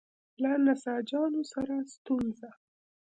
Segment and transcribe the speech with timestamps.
[0.41, 2.49] له نساجانو سره ستونزه.